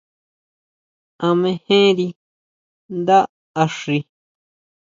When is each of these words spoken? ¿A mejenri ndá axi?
¿A 1.27 1.29
mejenri 1.41 2.07
ndá 2.99 3.19
axi? 3.63 3.97